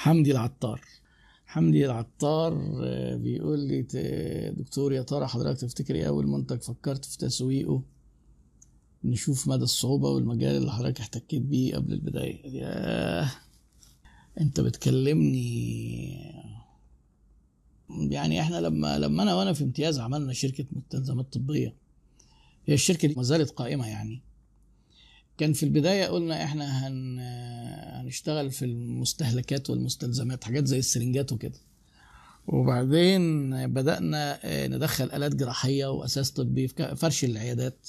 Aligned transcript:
حمدي 0.00 0.32
العطار. 0.32 0.80
حمدي 1.46 1.86
العطار 1.86 2.78
آه، 2.82 3.16
بيقول 3.16 3.58
لي 3.60 3.82
دكتور 4.52 4.92
يا 4.92 5.02
ترى 5.02 5.26
حضرتك 5.26 5.60
تفتكر 5.60 5.94
إيه 5.94 6.08
اول 6.08 6.26
منتج 6.26 6.60
فكرت 6.60 7.04
في 7.04 7.18
تسويقه؟ 7.18 7.82
نشوف 9.04 9.48
مدى 9.48 9.62
الصعوبة 9.62 10.08
والمجال 10.08 10.56
اللي 10.56 10.72
حضرتك 10.72 11.00
احتكيت 11.00 11.42
بيه 11.42 11.74
قبل 11.76 11.92
البداية. 11.92 12.46
ياه! 12.46 13.30
انت 14.40 14.60
بتكلمني 14.60 16.16
يعني 17.90 18.40
إحنا 18.40 18.60
لما 18.60 18.98
لما 18.98 19.22
أنا 19.22 19.34
وأنا 19.34 19.52
في 19.52 19.64
امتياز 19.64 19.98
عملنا 19.98 20.32
شركة 20.32 20.64
مستلزمات 20.72 21.32
طبية. 21.32 21.74
هي 22.66 22.74
الشركة 22.74 23.08
دي 23.08 23.14
ما 23.14 23.22
زالت 23.22 23.50
قائمة 23.50 23.86
يعني. 23.86 24.22
كان 25.40 25.52
في 25.52 25.62
البداية 25.62 26.06
قلنا 26.06 26.44
إحنا 26.44 26.88
هن 26.88 27.18
هنشتغل 28.00 28.50
في 28.50 28.64
المستهلكات 28.64 29.70
والمستلزمات 29.70 30.44
حاجات 30.44 30.66
زي 30.66 30.78
السرنجات 30.78 31.32
وكده. 31.32 31.58
وبعدين 32.46 33.50
بدأنا 33.66 34.38
آه، 34.44 34.66
ندخل 34.66 35.04
آلات 35.04 35.34
جراحية 35.34 35.86
وأساس 35.86 36.30
طبي 36.30 36.68
في 36.68 36.96
فرش 36.96 37.24
العيادات. 37.24 37.88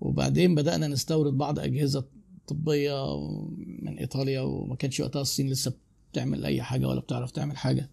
وبعدين 0.00 0.54
بدأنا 0.54 0.88
نستورد 0.88 1.32
بعض 1.32 1.58
أجهزة 1.58 2.04
طبية 2.46 3.16
من 3.56 3.98
إيطاليا 3.98 4.40
وما 4.40 4.76
كانش 4.76 5.00
وقتها 5.00 5.22
الصين 5.22 5.50
لسه 5.50 5.72
بتعمل 6.12 6.44
أي 6.44 6.62
حاجة 6.62 6.88
ولا 6.88 7.00
بتعرف 7.00 7.30
تعمل 7.30 7.56
حاجة. 7.56 7.90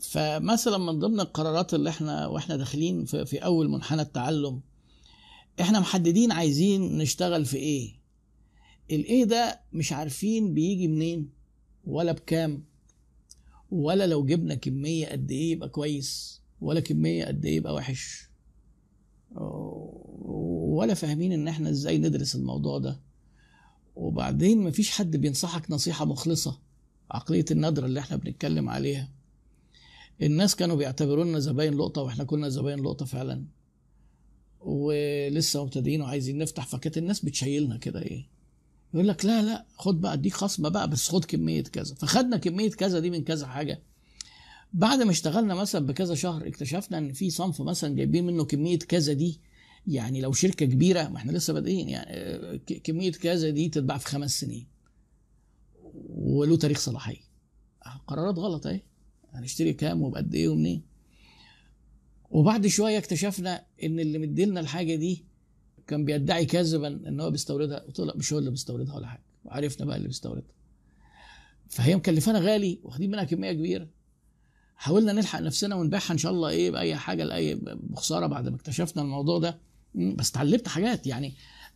فمثلا 0.00 0.78
من 0.78 0.98
ضمن 0.98 1.20
القرارات 1.20 1.74
اللي 1.74 1.90
إحنا 1.90 2.26
وإحنا 2.26 2.56
داخلين 2.56 3.04
في, 3.04 3.26
في 3.26 3.38
أول 3.38 3.68
منحنى 3.68 4.02
التعلم 4.02 4.60
إحنا 5.60 5.80
محددين 5.80 6.32
عايزين 6.32 6.98
نشتغل 6.98 7.44
في 7.44 7.56
إيه. 7.56 7.92
الايه 8.90 9.24
ده 9.24 9.60
مش 9.72 9.92
عارفين 9.92 10.54
بيجي 10.54 10.88
منين 10.88 11.30
ولا 11.84 12.12
بكام 12.12 12.64
ولا 13.70 14.06
لو 14.06 14.24
جبنا 14.26 14.54
كمية 14.54 15.06
قد 15.06 15.30
إيه 15.30 15.52
يبقى 15.52 15.68
كويس 15.68 16.42
ولا 16.60 16.80
كمية 16.80 17.24
قد 17.24 17.44
إيه 17.46 17.56
يبقى 17.56 17.74
وحش. 17.74 18.28
ولا 19.34 20.94
فاهمين 20.94 21.32
إن 21.32 21.48
إحنا 21.48 21.70
إزاي 21.70 21.98
ندرس 21.98 22.36
الموضوع 22.36 22.78
ده. 22.78 23.00
وبعدين 23.96 24.62
مفيش 24.62 24.90
حد 24.90 25.16
بينصحك 25.16 25.70
نصيحة 25.70 26.04
مخلصة 26.04 26.58
عقلية 27.10 27.44
الندرة 27.50 27.86
اللي 27.86 28.00
إحنا 28.00 28.16
بنتكلم 28.16 28.68
عليها. 28.68 29.08
الناس 30.22 30.56
كانوا 30.56 30.76
بيعتبرونا 30.76 31.38
زباين 31.38 31.74
لقطة 31.74 32.02
وإحنا 32.02 32.24
كنا 32.24 32.48
زباين 32.48 32.78
لقطة 32.82 33.04
فعلا. 33.04 33.44
ولسه 34.66 35.64
مبتدئين 35.64 36.00
وعايزين 36.02 36.38
نفتح 36.38 36.66
فكانت 36.66 36.98
الناس 36.98 37.24
بتشيلنا 37.24 37.76
كده 37.76 38.02
إيه؟ 38.02 38.26
يقول 38.94 39.08
لك 39.08 39.24
لا 39.24 39.42
لا 39.42 39.66
خد 39.76 40.00
بقى 40.00 40.12
اديك 40.12 40.32
خصم 40.34 40.68
بقى 40.68 40.90
بس 40.90 41.08
خد 41.08 41.24
كمية 41.24 41.62
كذا. 41.62 41.94
فخدنا 41.94 42.36
كمية 42.36 42.70
كذا 42.70 42.98
دي 42.98 43.10
من 43.10 43.24
كذا 43.24 43.46
حاجة. 43.46 43.82
بعد 44.72 45.02
ما 45.02 45.10
اشتغلنا 45.10 45.54
مثلا 45.54 45.86
بكذا 45.86 46.14
شهر 46.14 46.46
اكتشفنا 46.48 46.98
إن 46.98 47.12
في 47.12 47.30
صنف 47.30 47.62
مثلا 47.62 47.94
جايبين 47.94 48.26
منه 48.26 48.44
كمية 48.44 48.78
كذا 48.78 49.12
دي. 49.12 49.40
يعني 49.86 50.20
لو 50.20 50.32
شركة 50.32 50.66
كبيرة 50.66 51.08
ما 51.08 51.16
إحنا 51.16 51.32
لسه 51.32 51.52
بادئين 51.52 51.88
يعني 51.88 52.06
آه، 52.10 52.56
كمية 52.56 53.12
كذا 53.12 53.50
دي 53.50 53.68
تتباع 53.68 53.98
في 53.98 54.06
خمس 54.06 54.40
سنين. 54.40 54.66
وله 56.08 56.56
تاريخ 56.56 56.78
صلاحية. 56.80 57.20
قرارات 58.06 58.38
غلط 58.38 58.66
أهي. 58.66 58.80
هنشتري 59.32 59.72
كام 59.72 60.02
وبقد 60.02 60.34
إيه 60.34 60.48
ومنين؟ 60.48 60.82
وبعد 62.30 62.66
شوية 62.66 62.98
اكتشفنا 62.98 63.64
إن 63.82 64.00
اللي 64.00 64.18
مديلنا 64.18 64.60
الحاجة 64.60 64.94
دي 64.94 65.24
كان 65.86 66.04
بيدعي 66.04 66.46
كذبا 66.46 66.88
إن 66.88 67.20
هو 67.20 67.30
بيستوردها 67.30 67.84
لا 67.98 68.16
مش 68.16 68.32
هو 68.32 68.38
اللي 68.38 68.50
بيستوردها 68.50 68.94
ولا 68.94 69.06
حاجة. 69.06 69.22
وعرفنا 69.44 69.86
بقى 69.86 69.96
اللي 69.96 70.08
بيستوردها. 70.08 70.50
فهي 71.68 71.96
مكلفانا 71.96 72.38
غالي 72.38 72.78
واخدين 72.82 73.10
منها 73.10 73.24
كمية 73.24 73.52
كبيرة. 73.52 73.88
حاولنا 74.76 75.12
نلحق 75.12 75.40
نفسنا 75.40 75.74
ونبيعها 75.74 76.12
إن 76.12 76.18
شاء 76.18 76.32
الله 76.32 76.48
إيه 76.48 76.70
بأي 76.70 76.96
حاجة 76.96 77.24
لأي 77.24 77.54
بخسارة 77.64 78.26
بعد 78.26 78.48
ما 78.48 78.56
اكتشفنا 78.56 79.02
الموضوع 79.02 79.38
ده. 79.38 79.58
بس 79.94 80.30
اتعلمت 80.30 80.68
حاجات. 80.68 81.06
يعني 81.06 81.34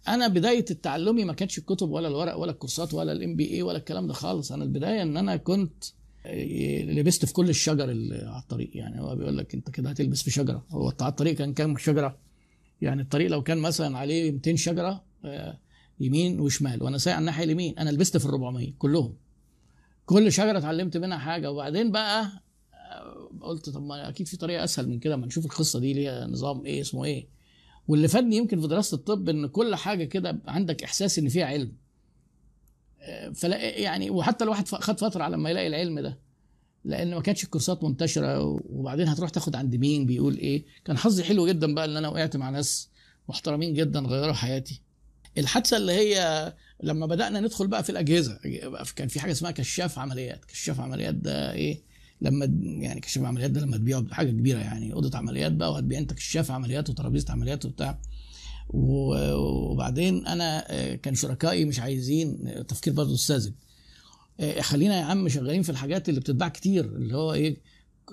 أنا 0.08 0.28
بداية 0.28 0.64
التعلمي 0.70 1.24
ما 1.24 1.32
كانتش 1.32 1.58
الكتب 1.58 1.90
ولا 1.90 2.08
الورق 2.08 2.36
ولا 2.36 2.50
الكورسات 2.52 2.94
ولا 2.94 3.12
الام 3.12 3.36
بي 3.36 3.50
اي 3.54 3.62
ولا 3.62 3.78
الكلام 3.78 4.06
ده 4.06 4.12
خالص. 4.14 4.52
أنا 4.52 4.64
البداية 4.64 5.02
إن 5.02 5.16
أنا 5.16 5.36
كنت 5.36 5.84
لبست 6.26 7.24
في 7.24 7.32
كل 7.32 7.48
الشجر 7.48 7.90
اللي 7.90 8.16
على 8.16 8.42
الطريق. 8.42 8.70
يعني 8.74 9.00
هو 9.00 9.16
بيقول 9.16 9.38
لك 9.38 9.54
انت 9.54 9.70
كده 9.70 9.90
هتلبس 9.90 10.22
في 10.22 10.30
شجرة. 10.30 10.66
هو 10.70 10.92
على 11.00 11.10
الطريق 11.10 11.34
كان 11.34 11.54
كام 11.54 11.76
شجرة؟ 11.76 12.18
يعني 12.80 13.02
الطريق 13.02 13.30
لو 13.30 13.42
كان 13.42 13.58
مثلا 13.58 13.98
عليه 13.98 14.32
200 14.32 14.56
شجرة 14.56 15.04
آه، 15.24 15.58
يمين 16.00 16.40
وشمال 16.40 16.82
وأنا 16.82 16.98
سايق 16.98 17.16
على 17.16 17.20
الناحية 17.22 17.44
اليمين 17.44 17.78
أنا 17.78 17.90
لبست 17.90 18.16
في 18.16 18.24
ال 18.26 18.30
400 18.30 18.72
كلهم. 18.78 19.14
كل 20.06 20.32
شجرة 20.32 20.58
اتعلمت 20.58 20.96
منها 20.96 21.18
حاجة. 21.18 21.50
وبعدين 21.52 21.90
بقى 21.92 22.22
آه، 22.74 23.30
قلت 23.40 23.70
طب 23.70 23.82
ما 23.82 24.08
أكيد 24.08 24.28
في 24.28 24.36
طريقة 24.36 24.64
أسهل 24.64 24.88
من 24.88 24.98
كده 24.98 25.16
ما 25.16 25.26
نشوف 25.26 25.44
القصة 25.44 25.80
دي 25.80 25.92
ليها 25.92 26.26
نظام 26.26 26.64
إيه 26.66 26.80
اسمه 26.80 27.04
إيه. 27.04 27.26
واللي 27.88 28.08
فادني 28.08 28.36
يمكن 28.36 28.60
في 28.60 28.66
دراسه 28.66 28.94
الطب 28.94 29.28
إن 29.28 29.46
كل 29.46 29.74
حاجة 29.74 30.04
كده 30.04 30.38
عندك 30.46 30.82
إحساس 30.84 31.18
إن 31.18 31.28
فيها 31.28 31.46
علم. 31.46 31.66
آه، 31.66 31.79
فلا 33.34 33.78
يعني 33.78 34.10
وحتى 34.10 34.44
الواحد 34.44 34.68
خد 34.68 35.00
فترة 35.00 35.22
على 35.24 35.36
ما 35.36 35.50
يلاقي 35.50 35.66
العلم 35.66 36.00
ده 36.00 36.18
لأن 36.84 37.14
ما 37.14 37.20
كانتش 37.20 37.44
الكورسات 37.44 37.84
منتشرة 37.84 38.42
وبعدين 38.70 39.08
هتروح 39.08 39.30
تاخد 39.30 39.56
عند 39.56 39.76
مين؟ 39.76 40.06
بيقول 40.06 40.36
إيه؟ 40.36 40.64
كان 40.84 40.98
حظي 40.98 41.24
حلو 41.24 41.46
جدا 41.48 41.74
بقى 41.74 41.84
إن 41.84 41.96
أنا 41.96 42.08
وقعت 42.08 42.36
مع 42.36 42.50
ناس 42.50 42.88
محترمين 43.28 43.74
جدا 43.74 44.00
غيروا 44.00 44.32
حياتي. 44.32 44.80
الحادثة 45.38 45.76
اللي 45.76 45.92
هي 45.92 46.52
لما 46.82 47.06
بدأنا 47.06 47.40
ندخل 47.40 47.66
بقى 47.66 47.84
في 47.84 47.90
الأجهزة 47.90 48.38
كان 48.96 49.08
في 49.08 49.20
حاجة 49.20 49.32
اسمها 49.32 49.50
كشاف 49.50 49.98
عمليات. 49.98 50.44
كشاف 50.44 50.80
عمليات 50.80 51.14
ده 51.14 51.52
إيه؟ 51.52 51.80
لما 52.20 52.44
يعني 52.62 53.00
كشاف 53.00 53.24
عمليات 53.24 53.50
ده 53.50 53.60
لما 53.60 53.76
تبيعه 53.76 54.06
حاجة 54.10 54.30
كبيرة 54.30 54.58
يعني 54.58 54.92
أوضة 54.92 55.18
عمليات 55.18 55.52
بقى 55.52 55.72
وهتبيع 55.72 55.98
أنت 55.98 56.12
كشاف 56.12 56.50
عمليات 56.50 56.90
وترابيزة 56.90 57.32
عمليات 57.32 57.64
وبتاع. 57.64 57.98
وبعدين 58.74 60.26
أنا 60.26 60.64
آه، 60.72 60.94
كان 60.94 61.14
شركائي 61.14 61.64
مش 61.64 61.80
عايزين 61.80 62.54
تفكير 62.68 62.92
برضه 62.92 63.14
الساذج 63.14 63.52
آه، 64.40 64.60
خلينا 64.60 64.98
يا 65.00 65.04
عم 65.04 65.28
شغالين 65.28 65.62
في 65.62 65.70
الحاجات 65.70 66.08
اللي 66.08 66.20
بتتباع 66.20 66.48
كتير 66.48 66.84
اللي 66.84 67.16
هو 67.16 67.32
إيه 67.32 67.56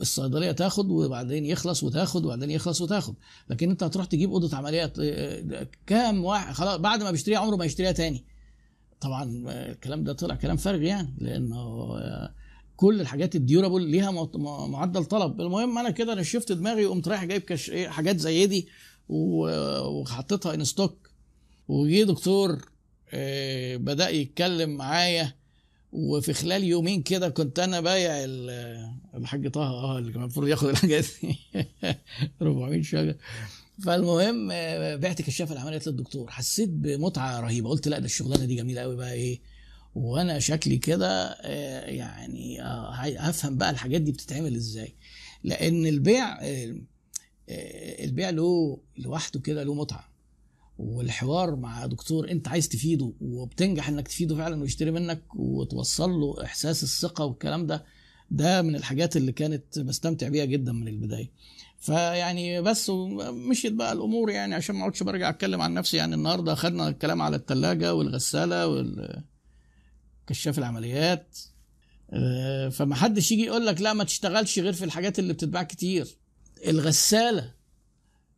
الصيدلية 0.01 0.51
تاخد 0.51 0.89
وبعدين 0.91 1.45
يخلص 1.45 1.83
وتاخد 1.83 2.25
وبعدين 2.25 2.51
يخلص 2.51 2.81
وتاخد. 2.81 3.15
لكن 3.49 3.69
أنت 3.69 3.83
هتروح 3.83 4.05
تجيب 4.05 4.31
أوضة 4.31 4.57
عمليات 4.57 4.99
آه، 4.99 5.67
كام 5.87 6.25
واحد 6.25 6.53
خلاص 6.53 6.77
بعد 6.79 7.03
ما 7.03 7.11
بيشتريها 7.11 7.39
عمره 7.39 7.55
ما 7.55 7.65
يشتريها 7.65 7.91
تاني. 7.91 8.25
طبعا 9.01 9.43
الكلام 9.47 10.03
ده 10.03 10.13
طلع 10.13 10.35
كلام 10.35 10.57
فارغ 10.57 10.81
يعني 10.81 11.13
لأنه 11.17 11.87
كل 12.75 13.01
الحاجات 13.01 13.35
الديورابل 13.35 13.81
ليها 13.81 14.11
مع- 14.11 14.27
مع- 14.35 14.67
معدل 14.67 15.05
طلب. 15.05 15.41
المهم 15.41 15.77
أنا 15.77 15.89
كده 15.89 16.15
نشفت 16.15 16.51
دماغي 16.51 16.85
وقمت 16.85 17.07
رايح 17.07 17.23
جايب 17.23 17.41
كش... 17.41 17.69
إيه، 17.69 17.89
حاجات 17.89 18.17
زي 18.19 18.47
دي. 18.47 18.67
وحطيتها 19.09 20.53
ان 20.53 20.63
ستوك 20.63 21.09
وجي 21.67 22.03
دكتور 22.03 22.61
آه، 23.13 23.75
بدأ 23.77 24.09
يتكلم 24.09 24.69
معايا. 24.69 25.33
وفي 25.91 26.33
خلال 26.33 26.63
يومين 26.63 27.01
كده 27.03 27.29
كنت 27.29 27.59
أنا 27.59 27.81
بايع 27.81 28.11
ال- 28.23 28.89
الحاج 29.15 29.47
طه 29.51 29.61
آه 29.61 29.97
اللي 29.99 30.11
كان 30.11 30.21
المفروض 30.21 30.47
ياخد 30.47 30.67
الحاجات 30.69 31.05
دي. 31.21 31.35
400 32.41 32.81
شجر. 32.81 33.15
فالمهم 33.85 34.49
آه، 34.51 34.95
بعت 34.95 35.21
كشاف 35.21 35.51
العمليات 35.51 35.87
للدكتور 35.87 36.31
حسيت 36.31 36.69
بمتعة 36.69 37.39
رهيبة. 37.39 37.69
قلت 37.69 37.87
لا 37.87 37.99
ده 37.99 38.05
الشغلانة 38.05 38.45
دي 38.45 38.55
جميلة 38.55 38.81
قوي 38.81 38.95
بقى 38.95 39.13
إيه. 39.13 39.39
وأنا 39.95 40.39
شكلي 40.39 40.77
كده 40.77 41.23
آه، 41.41 41.85
يعني 41.85 42.61
هفهم 43.19 43.57
بقى 43.57 43.69
الحاجات 43.69 44.01
دي 44.01 44.11
بتتعمل 44.11 44.55
إزاي. 44.55 44.95
لأن 45.43 45.85
البيع 45.85 46.37
البيع 47.49 48.29
له 48.29 48.77
لوحده 48.97 49.39
كده 49.39 49.63
له 49.63 49.73
متعة. 49.73 50.09
والحوار 50.79 51.55
مع 51.55 51.85
دكتور 51.85 52.31
انت 52.31 52.47
عايز 52.47 52.69
تفيده 52.69 53.13
وبتنجح 53.21 53.89
انك 53.89 54.07
تفيده 54.07 54.35
فعلا 54.35 54.61
ويشتري 54.61 54.91
منك 54.91 55.21
وتوصل 55.35 56.09
له 56.09 56.43
إحساس 56.43 56.83
الثقة 56.83 57.25
والكلام 57.25 57.67
ده 57.67 57.85
ده 58.31 58.61
من 58.61 58.75
الحاجات 58.75 59.17
اللي 59.17 59.31
كانت 59.31 59.79
بستمتع 59.79 60.27
بيها 60.27 60.45
جدا 60.45 60.71
من 60.71 60.87
البداية. 60.87 61.31
فيعني 61.79 62.61
بس 62.61 62.89
مشيت 63.49 63.73
بقى 63.73 63.93
الأمور 63.93 64.29
يعني 64.29 64.55
عشان 64.55 64.75
ما 64.75 64.81
أقعدش 64.81 65.03
برجع 65.03 65.29
أتكلم 65.29 65.61
عن 65.61 65.73
نفسي. 65.73 65.97
يعني 65.97 66.15
النهارده 66.15 66.53
اخدنا 66.53 66.87
الكلام 66.89 67.21
على 67.21 67.35
الثلاجه 67.35 67.93
والغسالة 67.93 68.67
والكشاف 68.67 70.57
العمليات. 70.59 71.37
آه، 72.09 72.69
فما 72.69 72.95
حدش 72.95 73.31
يجي 73.31 73.43
يقول 73.43 73.65
لك 73.65 73.81
لا 73.81 73.93
ما 73.93 74.03
تشتغلش 74.03 74.59
غير 74.59 74.73
في 74.73 74.85
الحاجات 74.85 75.19
اللي 75.19 75.33
بتتباع 75.33 75.63
كتير. 75.63 76.17
الغسالة 76.67 77.53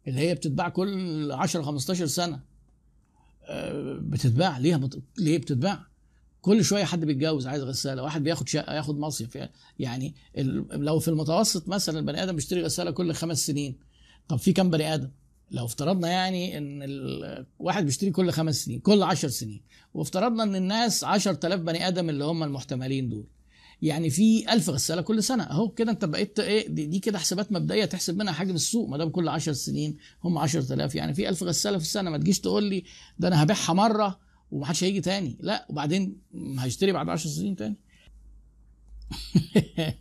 اللي 0.07 0.19
هي 0.19 0.35
بتتباع 0.35 0.69
كل 0.69 1.31
10 1.31 1.61
15 1.61 2.05
سنة 2.05 2.39
آه، 3.43 3.99
بتتباع. 4.01 4.57
ليها. 4.57 4.89
ليه 5.17 5.37
بتتباع؟ 5.37 5.85
كل 6.41 6.65
شوية 6.65 6.83
حد 6.83 7.05
بيتجوز 7.05 7.47
عايز 7.47 7.63
غسالة 7.63 8.03
واحد 8.03 8.23
بياخد 8.23 8.47
شقه 8.47 8.73
ياخد 8.75 8.99
مصيف. 8.99 9.37
يعني 9.79 10.15
ال... 10.37 10.65
لو 10.71 10.99
في 10.99 11.07
المتوسط 11.07 11.67
مثلا 11.67 11.99
البني 11.99 12.23
آدم 12.23 12.35
بيشتري 12.35 12.63
غسالة 12.63 12.91
كل 12.91 13.13
خمس 13.13 13.45
سنين. 13.47 13.77
طب 14.27 14.37
في 14.37 14.53
كام 14.53 14.69
بني 14.69 14.93
آدم؟ 14.93 15.09
لو 15.51 15.65
افترضنا 15.65 16.07
يعني 16.07 16.57
إن 16.57 16.79
الواحد 16.83 17.85
بيشتري 17.85 18.11
كل 18.11 18.31
خمس 18.31 18.65
سنين 18.65 18.79
كل 18.79 19.03
عشر 19.03 19.27
سنين 19.27 19.61
وافترضنا 19.93 20.43
إن 20.43 20.55
الناس 20.55 21.03
10000 21.03 21.59
بني 21.59 21.87
آدم 21.87 22.09
اللي 22.09 22.23
هم 22.23 22.43
المحتملين 22.43 23.09
دول. 23.09 23.27
يعني 23.81 24.09
في 24.09 24.53
1000 24.53 24.69
غسالة 24.69 25.01
كل 25.01 25.23
سنة. 25.23 25.43
أهو 25.43 25.69
كده 25.69 25.91
أنت 25.91 26.05
بقيت 26.05 26.39
إيه 26.39 26.67
دي, 26.67 26.85
دي 26.85 26.99
كده 26.99 27.19
حسابات 27.19 27.51
مبدئية 27.51 27.85
تحسب 27.85 28.17
منها 28.17 28.33
حجم 28.33 28.55
السوق. 28.55 28.89
ما 28.89 28.97
دام 28.97 29.09
كل 29.09 29.27
10 29.29 29.53
سنين 29.53 29.97
هم 30.23 30.37
10000 30.37 30.95
يعني 30.95 31.13
في 31.13 31.29
1000 31.29 31.43
غسالة 31.43 31.77
في 31.77 31.83
السنة. 31.83 32.09
ما 32.09 32.17
تجيش 32.17 32.39
تقول 32.39 32.63
لي 32.63 32.83
ده 33.19 33.27
أنا 33.27 33.43
هبيعها 33.43 33.73
مرة 33.73 34.19
ومحدش 34.51 34.83
هيجي 34.83 35.01
تاني. 35.01 35.37
لا 35.39 35.65
وبعدين 35.69 36.17
هيشتري 36.59 36.91
بعد 36.91 37.09
10 37.09 37.29
سنين 37.29 37.55
تاني. 37.55 37.75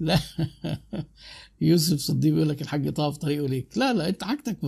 لا. 0.00 0.18
يوسف 1.60 1.98
صديق 1.98 2.34
بيقول 2.34 2.48
لك 2.48 2.62
الحاج 2.62 2.92
طه 2.92 3.10
في 3.10 3.18
طريقه 3.18 3.48
ليك. 3.48 3.78
لا 3.78 3.92
لا 3.92 4.08
أنت 4.08 4.24
حاجتك 4.24 4.58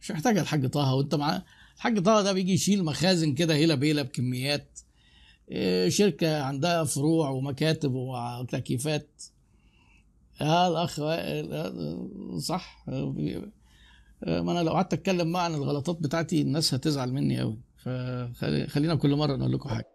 مش 0.00 0.10
محتاجة 0.10 0.40
الحاج 0.40 0.66
طه. 0.70 0.94
وأنت 0.94 1.14
مع 1.14 1.42
الحاج 1.76 2.02
طه 2.02 2.22
ده 2.22 2.32
بيجي 2.32 2.52
يشيل 2.52 2.84
مخازن 2.84 3.34
كده 3.34 3.54
هيلا 3.54 3.74
بيلا 3.74 4.02
بكميات 4.02 4.78
إيه، 5.52 5.88
شركة 5.88 6.42
عندها 6.42 6.84
فروع 6.84 7.28
ومكاتب 7.30 7.92
وتكييفات. 7.94 9.22
آه 10.40 10.68
الاخ 10.68 11.00
صح. 12.38 12.84
ما 14.26 14.52
أنا 14.52 14.62
لو 14.62 14.72
قعدت 14.72 14.92
أتكلم 14.92 15.32
بقى 15.32 15.44
عن 15.44 15.54
الغلطات 15.54 15.96
بتاعتي 16.00 16.42
الناس 16.42 16.74
هتزعل 16.74 17.12
مني 17.12 17.40
قوي 17.40 17.58
فخلينا 18.34 18.94
كل 18.94 19.16
مرة 19.16 19.36
نقول 19.36 19.52
لكم 19.52 19.68
حاجة. 19.68 19.91